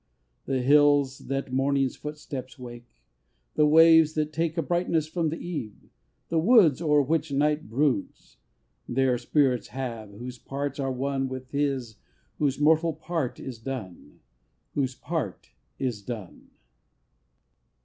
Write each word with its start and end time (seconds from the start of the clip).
IV. 0.01 0.47
The 0.55 0.61
hills 0.63 1.17
that 1.27 1.53
Morning's 1.53 1.95
footsteps 1.95 2.57
wake; 2.57 2.95
The 3.53 3.67
waves 3.67 4.15
that 4.15 4.33
take 4.33 4.57
A 4.57 4.63
brightness 4.63 5.05
from 5.05 5.29
the 5.29 5.37
Eve; 5.37 5.91
the 6.29 6.39
woods 6.39 6.81
O'er 6.81 7.03
which 7.03 7.31
Night 7.31 7.69
broods, 7.69 8.37
Their 8.89 9.19
spirits 9.19 9.67
have, 9.67 10.09
whose 10.09 10.39
parts 10.39 10.79
are 10.79 10.91
one 10.91 11.29
With 11.29 11.51
his 11.51 11.97
whose 12.39 12.59
mortal 12.59 12.93
part 12.93 13.39
is 13.39 13.59
done. 13.59 14.21
Whose 14.73 14.95
part 14.95 15.51
is 15.77 16.01
done! 16.01 16.49